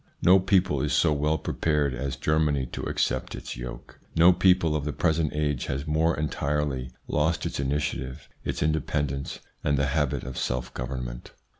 [0.23, 3.99] No people is so well prepared as Germany to accept its yoke.
[4.15, 9.77] No people of the present age has more entirely lost its initiative, its independence, and
[9.77, 11.33] the habit of self government.